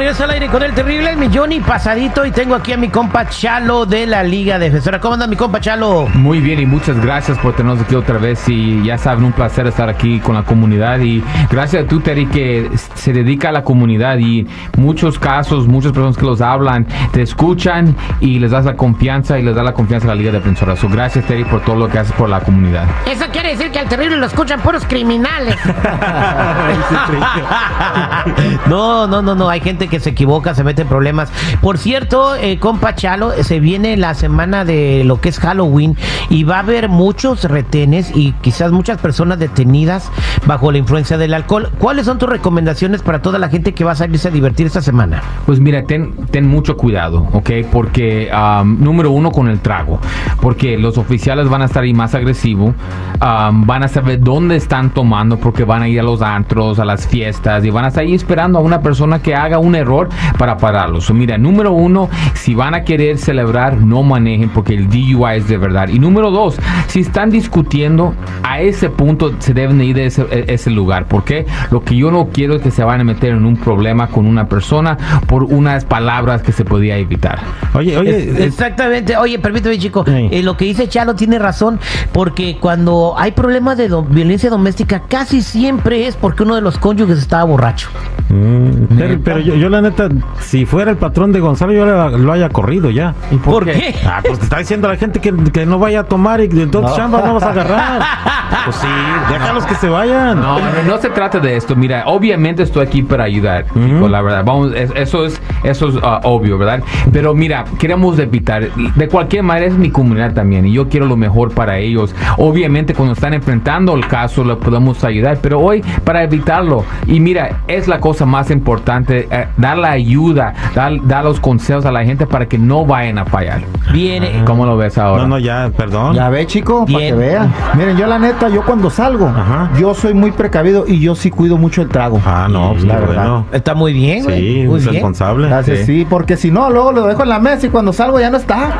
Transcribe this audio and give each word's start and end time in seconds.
Regreso 0.00 0.24
al 0.24 0.30
aire 0.30 0.46
con 0.46 0.62
el 0.62 0.72
terrible 0.72 1.10
el 1.10 1.18
millón 1.18 1.52
y 1.52 1.60
pasadito 1.60 2.24
y 2.24 2.30
tengo 2.30 2.54
aquí 2.54 2.72
a 2.72 2.78
mi 2.78 2.88
compa 2.88 3.28
Chalo 3.28 3.84
de 3.84 4.06
la 4.06 4.22
Liga 4.22 4.58
Defensora. 4.58 4.98
¿Cómo 4.98 5.12
anda 5.12 5.26
mi 5.26 5.36
compa 5.36 5.60
Chalo? 5.60 6.08
Muy 6.14 6.40
bien 6.40 6.58
y 6.58 6.64
muchas 6.64 6.98
gracias 6.98 7.36
por 7.36 7.54
tenernos 7.54 7.84
aquí 7.84 7.94
otra 7.94 8.16
vez 8.16 8.48
y 8.48 8.82
ya 8.82 8.96
saben, 8.96 9.26
un 9.26 9.32
placer 9.32 9.66
estar 9.66 9.90
aquí 9.90 10.18
con 10.20 10.36
la 10.36 10.42
comunidad 10.42 11.00
y 11.00 11.22
gracias 11.50 11.84
a 11.84 11.86
tú 11.86 12.00
Terry 12.00 12.24
que 12.28 12.70
se 12.94 13.12
dedica 13.12 13.50
a 13.50 13.52
la 13.52 13.62
comunidad 13.62 14.16
y 14.16 14.46
muchos 14.78 15.18
casos, 15.18 15.68
muchas 15.68 15.92
personas 15.92 16.16
que 16.16 16.24
los 16.24 16.40
hablan, 16.40 16.86
te 17.12 17.20
escuchan 17.20 17.94
y 18.20 18.38
les 18.38 18.52
das 18.52 18.64
la 18.64 18.76
confianza 18.76 19.38
y 19.38 19.42
les 19.42 19.54
da 19.54 19.62
la 19.62 19.74
confianza 19.74 20.06
a 20.06 20.08
la 20.08 20.14
Liga 20.14 20.32
Defensora. 20.32 20.76
So, 20.76 20.88
gracias 20.88 21.26
Terry 21.26 21.44
por 21.44 21.62
todo 21.62 21.76
lo 21.76 21.90
que 21.90 21.98
haces 21.98 22.14
por 22.14 22.30
la 22.30 22.40
comunidad. 22.40 22.86
Eso 23.06 23.26
quiere 23.30 23.50
decir 23.50 23.70
que 23.70 23.78
al 23.78 23.88
terrible 23.90 24.16
lo 24.16 24.24
escuchan 24.24 24.60
puros 24.60 24.86
criminales. 24.86 25.58
no, 28.66 29.06
no, 29.06 29.20
no, 29.20 29.34
no. 29.34 29.50
Hay 29.50 29.60
gente 29.60 29.89
que 29.90 30.00
se 30.00 30.10
equivoca, 30.10 30.54
se 30.54 30.64
mete 30.64 30.82
en 30.82 30.88
problemas. 30.88 31.30
Por 31.60 31.76
cierto, 31.76 32.34
eh, 32.36 32.58
compa 32.58 32.94
Chalo, 32.94 33.32
se 33.42 33.60
viene 33.60 33.96
la 33.96 34.14
semana 34.14 34.64
de 34.64 35.02
lo 35.04 35.20
que 35.20 35.28
es 35.28 35.38
Halloween 35.38 35.96
y 36.30 36.44
va 36.44 36.56
a 36.56 36.60
haber 36.60 36.88
muchos 36.88 37.44
retenes 37.44 38.10
y 38.14 38.32
quizás 38.40 38.72
muchas 38.72 38.98
personas 38.98 39.38
detenidas 39.38 40.10
bajo 40.46 40.72
la 40.72 40.78
influencia 40.78 41.18
del 41.18 41.34
alcohol. 41.34 41.68
¿Cuáles 41.78 42.06
son 42.06 42.18
tus 42.18 42.28
recomendaciones 42.28 43.02
para 43.02 43.20
toda 43.20 43.38
la 43.38 43.48
gente 43.48 43.74
que 43.74 43.84
va 43.84 43.92
a 43.92 43.96
salirse 43.96 44.28
a 44.28 44.30
divertir 44.30 44.66
esta 44.66 44.80
semana? 44.80 45.22
Pues 45.44 45.60
mira, 45.60 45.84
ten, 45.84 46.14
ten 46.30 46.46
mucho 46.46 46.76
cuidado, 46.76 47.28
¿ok? 47.32 47.50
Porque, 47.70 48.30
um, 48.32 48.82
número 48.82 49.10
uno, 49.10 49.30
con 49.30 49.48
el 49.48 49.60
trago. 49.60 49.98
Porque 50.40 50.78
los 50.78 50.96
oficiales 50.96 51.48
van 51.48 51.62
a 51.62 51.64
estar 51.66 51.82
ahí 51.82 51.92
más 51.92 52.14
agresivos, 52.14 52.74
um, 53.20 53.66
van 53.66 53.82
a 53.82 53.88
saber 53.88 54.20
dónde 54.20 54.56
están 54.56 54.90
tomando, 54.90 55.38
porque 55.38 55.64
van 55.64 55.82
a 55.82 55.88
ir 55.88 56.00
a 56.00 56.02
los 56.02 56.22
antros, 56.22 56.78
a 56.78 56.84
las 56.84 57.06
fiestas 57.06 57.64
y 57.64 57.70
van 57.70 57.84
a 57.84 57.88
estar 57.88 58.04
ahí 58.04 58.14
esperando 58.14 58.58
a 58.58 58.62
una 58.62 58.80
persona 58.80 59.20
que 59.20 59.34
haga 59.34 59.58
un 59.58 59.74
error 59.80 60.08
para 60.38 60.56
pararlos. 60.56 61.10
mira, 61.12 61.38
número 61.38 61.72
uno, 61.72 62.08
si 62.34 62.54
van 62.54 62.74
a 62.74 62.82
querer 62.82 63.18
celebrar, 63.18 63.78
no 63.78 64.02
manejen 64.02 64.48
porque 64.50 64.74
el 64.74 64.88
DUI 64.88 65.36
es 65.36 65.48
de 65.48 65.56
verdad. 65.56 65.88
Y 65.88 65.98
número 65.98 66.30
dos, 66.30 66.58
si 66.86 67.00
están 67.00 67.30
discutiendo, 67.30 68.14
a 68.42 68.60
ese 68.60 68.90
punto 68.90 69.34
se 69.38 69.54
deben 69.54 69.80
ir 69.80 69.96
de 69.96 70.06
ese, 70.06 70.22
e, 70.30 70.44
ese 70.48 70.70
lugar. 70.70 71.06
porque 71.06 71.46
Lo 71.70 71.82
que 71.82 71.96
yo 71.96 72.10
no 72.10 72.28
quiero 72.32 72.56
es 72.56 72.62
que 72.62 72.70
se 72.70 72.84
van 72.84 73.00
a 73.00 73.04
meter 73.04 73.30
en 73.30 73.44
un 73.44 73.56
problema 73.56 74.08
con 74.08 74.26
una 74.26 74.48
persona 74.48 74.96
por 75.26 75.44
unas 75.44 75.84
palabras 75.84 76.42
que 76.42 76.52
se 76.52 76.64
podía 76.64 76.96
evitar. 76.96 77.40
Oye, 77.74 77.96
oye. 77.96 78.44
exactamente. 78.44 79.16
Oye, 79.16 79.38
permíteme, 79.38 79.78
chico. 79.78 80.04
Eh, 80.06 80.42
lo 80.42 80.56
que 80.56 80.64
dice 80.64 80.88
Chalo 80.88 81.14
tiene 81.14 81.38
razón 81.38 81.78
porque 82.12 82.58
cuando 82.60 83.14
hay 83.16 83.32
problemas 83.32 83.76
de 83.76 83.88
violencia 84.08 84.50
doméstica, 84.50 85.02
casi 85.08 85.42
siempre 85.42 86.06
es 86.06 86.16
porque 86.16 86.42
uno 86.42 86.54
de 86.54 86.60
los 86.60 86.78
cónyuges 86.78 87.18
estaba 87.18 87.44
borracho. 87.44 87.88
Mm, 88.28 89.18
pero, 89.24 89.40
yo, 89.40 89.69
la 89.70 89.82
neta, 89.82 90.08
si 90.40 90.66
fuera 90.66 90.90
el 90.90 90.96
patrón 90.96 91.32
de 91.32 91.40
Gonzalo, 91.40 91.72
yo 91.72 91.84
lo 91.84 92.32
haya 92.32 92.48
corrido 92.48 92.90
ya. 92.90 93.14
¿Y 93.30 93.36
por, 93.36 93.64
qué? 93.64 93.94
Ah, 94.06 94.20
pues 94.24 94.38
te 94.38 94.44
está 94.44 94.58
diciendo 94.58 94.88
a 94.88 94.92
la 94.92 94.96
gente 94.96 95.20
que, 95.20 95.32
que 95.52 95.66
no 95.66 95.78
vaya 95.78 96.00
a 96.00 96.04
tomar 96.04 96.40
y 96.40 96.44
entonces 96.44 96.98
no. 96.98 97.08
no 97.08 97.34
vas 97.34 97.42
a 97.42 97.50
agarrar. 97.50 98.02
pues 98.64 98.76
sí, 98.76 98.86
déjalos 99.30 99.64
que 99.66 99.74
se 99.74 99.88
vayan. 99.88 100.40
No, 100.40 100.58
no, 100.86 100.98
se 100.98 101.10
trata 101.10 101.38
de 101.38 101.56
esto. 101.56 101.76
Mira, 101.76 102.04
obviamente 102.06 102.62
estoy 102.62 102.86
aquí 102.86 103.02
para 103.02 103.24
ayudar. 103.24 103.66
la 103.74 104.22
verdad, 104.22 104.44
vamos, 104.44 104.72
eso 104.74 105.24
es, 105.24 105.40
eso 105.62 105.88
es 105.88 105.96
ah, 106.02 106.20
obvio, 106.24 106.58
¿verdad? 106.58 106.82
Pero 107.12 107.34
mira, 107.34 107.64
queremos 107.78 108.18
evitar, 108.18 108.70
de 108.72 109.08
cualquier 109.08 109.42
manera 109.42 109.66
es 109.66 109.74
mi 109.74 109.90
comunidad 109.90 110.34
también 110.34 110.66
y 110.66 110.72
yo 110.72 110.88
quiero 110.88 111.06
lo 111.06 111.16
mejor 111.16 111.52
para 111.52 111.78
ellos. 111.78 112.14
Obviamente 112.38 112.94
cuando 112.94 113.14
están 113.14 113.34
enfrentando 113.34 113.94
el 113.94 114.06
caso 114.06 114.44
lo 114.44 114.58
podemos 114.58 115.02
ayudar, 115.04 115.38
pero 115.40 115.60
hoy 115.60 115.82
para 116.04 116.22
evitarlo. 116.22 116.84
Y 117.06 117.20
mira, 117.20 117.62
es 117.68 117.88
la 117.88 118.00
cosa 118.00 118.26
más 118.26 118.50
importante, 118.50 119.28
eh, 119.30 119.48
dar 119.60 119.78
la 119.78 119.90
ayuda, 119.90 120.54
dar, 120.74 120.92
dar, 121.06 121.24
los 121.24 121.38
consejos 121.38 121.84
a 121.84 121.92
la 121.92 122.04
gente 122.04 122.26
para 122.26 122.46
que 122.46 122.58
no 122.58 122.84
vayan 122.84 123.18
a 123.18 123.24
fallar. 123.26 123.62
Viene. 123.92 124.42
¿Cómo 124.44 124.66
lo 124.66 124.76
ves 124.76 124.96
ahora? 124.98 125.22
No, 125.22 125.28
no, 125.28 125.38
ya, 125.38 125.70
perdón. 125.76 126.14
Ya 126.14 126.28
ve, 126.28 126.46
chico, 126.46 126.86
para 126.86 126.98
que 126.98 127.12
vean. 127.12 127.52
Miren, 127.74 127.96
yo 127.96 128.06
la 128.06 128.18
neta, 128.18 128.48
yo 128.48 128.64
cuando 128.64 128.90
salgo, 128.90 129.32
yo 129.78 129.94
soy 129.94 130.14
muy 130.14 130.32
precavido 130.32 130.84
y 130.86 131.00
yo 131.00 131.14
sí 131.14 131.30
cuido 131.30 131.58
mucho 131.58 131.82
el 131.82 131.88
trago. 131.88 132.20
Ah, 132.24 132.48
no, 132.50 132.72
pues 132.72 132.84
la 132.84 132.98
verdad. 132.98 133.42
Está 133.52 133.74
muy 133.74 133.92
bien, 133.92 134.24
güey. 134.24 134.40
Sí, 134.40 134.66
muy 134.66 134.80
responsable. 134.80 135.48
Gracias, 135.48 135.86
sí. 135.86 136.06
porque 136.08 136.36
si 136.36 136.50
no, 136.50 136.70
luego 136.70 136.92
lo 136.92 137.06
dejo 137.06 137.22
en 137.22 137.28
la 137.28 137.38
mesa 137.38 137.66
y 137.66 137.70
cuando 137.70 137.92
salgo 137.92 138.18
ya 138.18 138.30
no 138.30 138.38
está. 138.38 138.72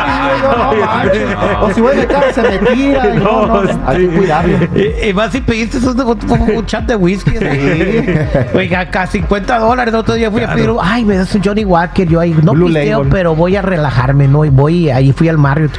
o 1.62 1.72
si 1.72 1.80
voy 1.80 1.96
de 1.96 2.06
casa 2.06 2.32
se 2.32 2.42
me 2.42 2.58
tira. 2.58 3.14
no, 3.14 3.46
no, 3.46 3.62
hay 3.86 4.06
que 4.06 4.16
cuidarlo. 4.16 4.58
Y, 4.74 5.12
más 5.12 5.32
si 5.32 5.40
pediste 5.40 5.78
un, 5.78 6.66
chat 6.66 6.84
de 6.84 6.96
whisky. 6.96 7.32
Oiga, 8.54 8.80
acá 8.80 9.06
50 9.06 9.39
dólares. 9.46 9.92
El 9.92 10.00
otro 10.00 10.14
día 10.14 10.30
fui 10.30 10.42
a 10.42 10.54
pedir, 10.54 10.70
ay, 10.80 11.04
me 11.04 11.16
das 11.16 11.34
un 11.34 11.42
Johnny 11.42 11.64
Walker. 11.64 12.06
Yo 12.06 12.20
ahí 12.20 12.34
no 12.42 12.52
pisteo, 12.52 13.04
pero 13.08 13.34
voy 13.34 13.56
a 13.56 13.62
relajarme, 13.62 14.28
¿no? 14.28 14.44
Y 14.44 14.50
voy, 14.50 14.90
ahí 14.90 15.12
fui 15.12 15.28
al 15.28 15.38
Marriott. 15.38 15.72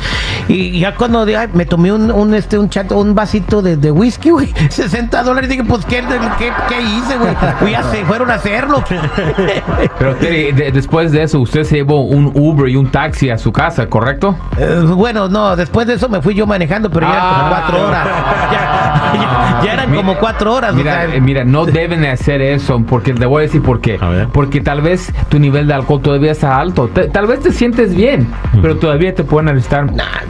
Y 0.48 0.80
ya 0.80 0.96
cuando 0.96 1.26
me 1.54 1.66
tomé 1.66 1.92
un, 1.92 2.12
un, 2.12 2.34
este, 2.34 2.58
un 2.58 2.70
chat, 2.70 2.92
un 2.92 3.16
vasito 3.16 3.62
de, 3.62 3.78
de 3.78 3.92
whisky, 3.92 4.32
güey, 4.32 4.54
60 4.70 5.24
dólares. 5.24 5.50
Dije, 5.50 5.64
pues, 5.64 5.86
¿qué, 5.86 6.04
qué, 6.38 6.52
qué 6.68 6.82
hice, 6.82 7.18
güey? 7.18 7.72
Ya 7.72 7.84
se 7.84 8.04
fueron 8.06 8.30
a 8.32 8.36
hacerlo. 8.36 8.84
Pero 10.00 10.16
después 10.74 11.12
de 11.12 11.24
eso, 11.24 11.40
usted 11.40 11.64
se 11.64 11.76
llevó 11.76 12.02
un 12.02 12.32
Uber 12.34 12.70
y 12.70 12.76
un 12.76 12.92
taxi 12.92 13.30
a 13.30 13.38
su 13.38 13.52
casa, 13.52 13.88
¿correcto? 13.88 14.36
Eh, 14.58 14.84
bueno, 14.88 15.28
no, 15.28 15.56
después 15.56 15.88
de 15.88 15.94
eso 15.94 16.10
me 16.10 16.22
fui 16.22 16.34
yo 16.34 16.46
manejando, 16.46 16.90
pero 16.90 17.08
ya 17.08 17.20
como 17.20 17.32
ah. 17.32 17.48
cuatro 17.50 17.88
horas. 17.88 18.08
Ya, 18.52 18.91
eran 19.68 19.94
como 19.94 20.16
cuatro 20.18 20.54
horas. 20.54 20.74
Mira, 20.74 21.06
eh, 21.06 21.22
mira, 21.22 21.44
no 21.44 21.66
deben 21.66 22.06
hacer 22.06 22.42
eso, 22.42 22.82
porque 22.88 23.14
te 23.14 23.26
voy 23.26 23.42
a 23.42 23.42
decir 23.44 23.62
por 23.62 23.82
qué. 23.82 24.00
Porque 24.34 24.62
tal 24.62 24.82
vez 24.82 25.12
tu 25.30 25.40
nivel 25.40 25.68
de 25.68 25.74
alcohol 25.74 26.02
todavía 26.02 26.32
está 26.32 26.60
alto. 26.60 26.90
tal 26.90 27.28
vez 27.28 27.42
te 27.42 27.52
sientes 27.52 27.96
bien, 27.96 28.28
pero 28.62 28.78
todavía 28.78 29.14
te 29.14 29.24
pueden 29.24 29.50
avistar. 29.50 29.88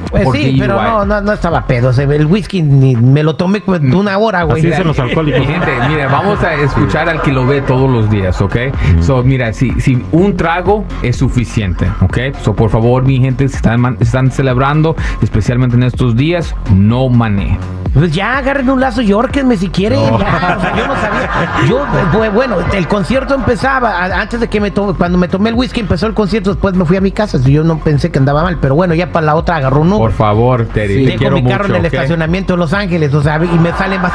pues 0.09 0.27
sí, 0.31 0.57
pero 0.59 0.81
no, 0.81 1.05
no, 1.05 1.21
no, 1.21 1.33
estaba 1.33 1.65
pedo. 1.65 1.91
El 1.91 2.25
whisky 2.25 2.61
ni, 2.61 2.95
me 2.95 3.23
lo 3.23 3.35
tomé 3.35 3.63
una 3.67 4.17
hora, 4.17 4.43
güey. 4.43 4.65
Así 4.65 4.73
son 4.73 4.87
los 4.87 4.99
alcohólicos. 4.99 5.45
Gente, 5.45 5.71
mira, 5.89 6.07
vamos 6.07 6.43
a 6.43 6.53
escuchar 6.55 7.09
al 7.09 7.21
que 7.21 7.31
lo 7.31 7.45
ve 7.45 7.61
todos 7.61 7.89
los 7.89 8.09
días, 8.09 8.41
¿ok? 8.41 8.55
So, 9.01 9.23
mira, 9.23 9.53
si, 9.53 9.71
si 9.79 10.03
un 10.11 10.35
trago 10.35 10.85
es 11.01 11.17
suficiente, 11.17 11.87
¿ok? 12.01 12.17
So, 12.41 12.53
por 12.53 12.69
favor, 12.69 13.03
mi 13.03 13.19
gente, 13.19 13.47
si 13.47 13.55
están, 13.55 13.97
están 13.99 14.31
celebrando, 14.31 14.95
especialmente 15.21 15.75
en 15.75 15.83
estos 15.83 16.15
días, 16.15 16.55
no 16.73 17.09
manejen. 17.09 17.59
Pues 17.93 18.13
ya 18.13 18.37
agarren 18.37 18.69
un 18.69 18.79
lazo 18.79 19.01
y 19.01 19.11
órquenme 19.11 19.57
si 19.57 19.67
quieren. 19.69 19.99
Ya, 19.99 20.55
o 20.57 20.61
sea, 20.61 20.75
yo 20.75 20.87
no 20.87 20.95
sabía. 20.95 21.29
Yo, 21.67 21.85
pues, 22.13 22.33
bueno, 22.33 22.57
el 22.73 22.87
concierto 22.87 23.35
empezaba 23.35 24.05
antes 24.05 24.39
de 24.39 24.47
que 24.47 24.61
me 24.61 24.71
tome, 24.71 24.93
cuando 24.93 25.17
me 25.17 25.27
tomé 25.27 25.49
el 25.49 25.55
whisky 25.55 25.81
empezó 25.81 26.07
el 26.07 26.13
concierto, 26.13 26.51
después 26.51 26.73
me 26.73 26.85
fui 26.85 26.95
a 26.95 27.01
mi 27.01 27.11
casa. 27.11 27.37
Yo 27.43 27.63
no 27.63 27.79
pensé 27.79 28.09
que 28.09 28.19
andaba 28.19 28.43
mal, 28.43 28.59
pero 28.61 28.75
bueno, 28.75 28.93
ya 28.93 29.11
para 29.11 29.25
la 29.25 29.35
otra 29.35 29.57
agarró 29.57 29.81
uno. 29.81 29.97
Por 29.97 30.13
favor, 30.13 30.67
Terry. 30.67 31.05
Sí, 31.05 31.17
dejo 31.17 31.31
mi 31.31 31.43
carro 31.43 31.65
en 31.65 31.75
el 31.75 31.85
estacionamiento 31.85 32.53
de 32.53 32.59
Los 32.59 32.73
Ángeles, 32.73 33.13
o 33.13 33.21
sea, 33.21 33.37
y 33.43 33.59
me 33.59 33.73
sale 33.73 33.99
más. 33.99 34.13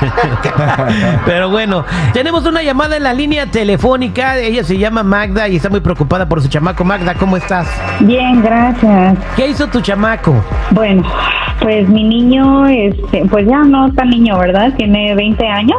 pero 1.26 1.50
bueno, 1.50 1.84
tenemos 2.14 2.46
una 2.46 2.62
llamada 2.62 2.96
en 2.96 3.02
la 3.02 3.12
línea 3.12 3.46
telefónica. 3.50 4.38
Ella 4.38 4.64
se 4.64 4.78
llama 4.78 5.02
Magda 5.02 5.46
y 5.48 5.56
está 5.56 5.68
muy 5.68 5.80
preocupada 5.80 6.26
por 6.26 6.40
su 6.40 6.48
chamaco. 6.48 6.84
Magda, 6.84 7.14
¿cómo 7.14 7.36
estás? 7.36 7.68
Bien, 8.00 8.42
gracias. 8.42 9.18
¿Qué 9.36 9.48
hizo 9.48 9.66
tu 9.66 9.80
chamaco? 9.80 10.42
Bueno, 10.70 11.02
pues 11.60 11.88
mi 11.88 12.04
niño, 12.04 12.66
este, 12.66 13.24
pues 13.30 13.46
ya 13.46 13.62
no 13.62 13.92
tan 13.92 14.10
niño, 14.10 14.38
¿verdad? 14.38 14.72
Tiene 14.76 15.14
20 15.14 15.46
años. 15.46 15.78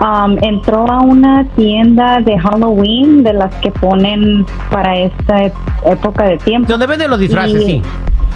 Um, 0.00 0.36
entró 0.42 0.90
a 0.90 1.00
una 1.00 1.44
tienda 1.56 2.20
de 2.20 2.38
Halloween 2.38 3.22
de 3.22 3.32
las 3.32 3.54
que 3.56 3.70
ponen 3.70 4.44
para 4.70 4.96
esta 4.98 5.52
época 5.86 6.24
de 6.24 6.38
tiempo. 6.38 6.68
¿Dónde 6.68 6.86
venden 6.86 7.10
los 7.10 7.20
disfraces? 7.20 7.64
sí. 7.64 7.82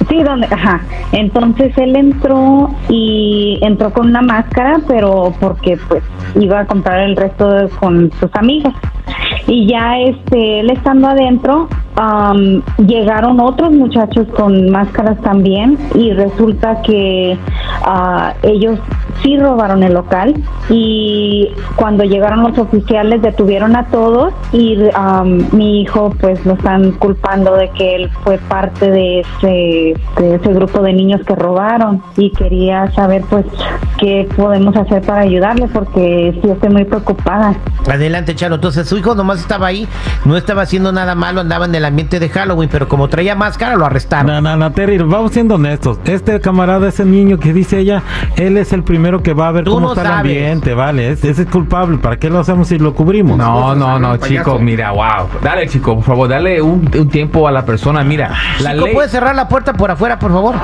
Sí, 0.09 0.23
donde, 0.23 0.47
ajá. 0.47 0.81
Entonces 1.13 1.77
él 1.77 1.97
entró 1.97 2.71
y 2.89 3.59
entró 3.63 3.93
con 3.93 4.07
una 4.07 4.23
máscara, 4.23 4.81
pero 4.87 5.35
porque 5.41 5.77
pues 5.89 6.05
iba 6.39 6.61
a 6.61 6.67
comprar 6.67 7.01
el 7.01 7.17
resto 7.17 7.69
con 7.81 8.11
sus 8.21 8.31
amigos. 8.35 8.73
Y 9.47 9.67
ya 9.67 9.99
este, 9.99 10.61
él 10.61 10.71
estando 10.71 11.09
adentro, 11.09 11.69
llegaron 12.79 13.41
otros 13.41 13.73
muchachos 13.73 14.27
con 14.37 14.71
máscaras 14.71 15.21
también 15.23 15.77
y 15.95 16.13
resulta 16.13 16.81
que 16.83 17.37
uh, 17.87 18.47
ellos 18.47 18.79
sí 19.23 19.39
robaron 19.39 19.83
el 19.83 19.95
local 19.95 20.35
y 20.69 21.49
cuando 21.77 22.05
llegaron 22.05 22.43
los 22.43 22.59
oficiales 22.59 23.23
detuvieron 23.23 23.77
a 23.77 23.87
todos 23.87 24.33
y 24.53 24.79
mi 25.53 25.83
hijo 25.83 26.15
pues 26.21 26.45
lo 26.45 26.55
están 26.55 26.93
culpando 26.93 27.55
de 27.55 27.71
que 27.71 27.97
él 27.97 28.11
fue 28.25 28.39
parte 28.39 28.91
de 28.91 29.21
ese, 29.21 29.95
de 30.19 30.35
ese 30.35 30.53
grupo 30.53 30.83
de 30.83 30.93
niños 30.93 31.21
que 31.27 31.35
robaron 31.35 32.03
y 32.17 32.31
quería 32.31 32.91
saber 32.93 33.23
pues 33.29 33.47
qué 33.99 34.29
podemos 34.37 34.77
hacer 34.77 35.03
para 35.03 35.23
ayudarle 35.23 35.69
porque 35.69 36.39
sí 36.43 36.51
estoy 36.51 36.71
muy 36.71 36.85
preocupada. 36.85 37.55
Adelante 37.91 38.35
Chalo, 38.35 38.57
entonces 38.57 38.89
su 38.89 38.97
hijo 38.97 39.15
nomás 39.15 39.41
estaba 39.41 39.67
ahí, 39.67 39.89
no 40.25 40.37
estaba 40.37 40.63
haciendo 40.63 40.93
nada 40.93 41.15
malo, 41.15 41.41
andaba 41.41 41.65
en 41.65 41.75
el 41.75 41.85
ambiente 41.85 42.21
de 42.21 42.29
Halloween, 42.29 42.69
pero 42.71 42.89
como 42.89 43.09
traía 43.09 43.35
máscara 43.35 43.77
lo 43.77 43.87
arrestaron. 43.87 44.27
No, 44.27 44.41
no, 44.41 44.57
no, 44.57 44.73
Terry, 44.73 44.99
vamos 44.99 45.33
siendo 45.33 45.57
honestos, 45.57 45.99
este 46.05 46.41
camarada, 46.41 46.89
ese 46.89 47.05
niño 47.05 47.39
que 47.39 47.53
dice 47.53 47.79
ella, 47.79 48.03
él 48.37 48.57
es 48.57 48.73
el 48.73 48.83
primer 48.83 49.08
primero 49.09 49.23
que 49.23 49.33
va 49.33 49.49
a 49.49 49.53
ver 49.53 49.65
Tú 49.65 49.73
cómo 49.73 49.87
no 49.87 49.93
está 49.95 50.03
sabes. 50.05 50.33
el 50.33 50.39
ambiente, 50.39 50.75
vale. 50.75 51.11
Ese 51.13 51.31
es 51.31 51.47
culpable. 51.47 51.97
¿Para 51.99 52.19
qué 52.19 52.29
lo 52.29 52.41
hacemos 52.41 52.69
si 52.69 52.79
lo 52.79 52.95
cubrimos? 52.95 53.39
No, 53.39 53.75
no, 53.75 53.99
no, 53.99 54.19
chico, 54.19 54.59
mira, 54.59 54.91
wow. 54.91 55.29
Dale, 55.43 55.67
chico, 55.67 55.95
por 55.95 56.05
favor, 56.05 56.29
dale 56.29 56.61
un, 56.61 56.91
un 56.95 57.09
tiempo 57.09 57.49
a 57.49 57.53
la 57.53 57.65
persona. 57.65 58.05
Mira, 58.05 58.31
la 58.61 58.73
Chico, 58.75 58.85
ley, 58.85 58.95
¿puedes 58.95 59.11
cerrar 59.11 59.35
la 59.35 59.49
puerta 59.49 59.73
por 59.73 59.91
afuera, 59.91 60.19
por 60.19 60.31
favor? 60.31 60.57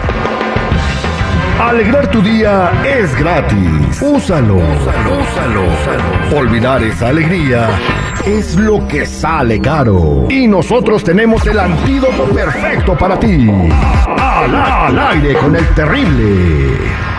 Alegrar 1.59 2.07
tu 2.07 2.21
día 2.21 2.71
es 2.83 3.15
gratis. 3.17 4.01
Úsalo. 4.01 4.57
Úsalo. 4.57 5.63
Olvidar 6.35 6.83
esa 6.83 7.09
alegría 7.09 7.69
es 8.25 8.55
lo 8.55 8.85
que 8.87 9.05
sale 9.05 9.61
caro. 9.61 10.25
Y 10.29 10.47
nosotros 10.47 11.03
tenemos 11.03 11.45
el 11.45 11.59
antídoto 11.59 12.25
perfecto 12.25 12.97
para 12.97 13.19
ti. 13.19 13.49
Al, 14.17 14.55
al 14.55 14.99
aire 15.11 15.35
con 15.35 15.55
el 15.55 15.65
terrible. 15.75 17.12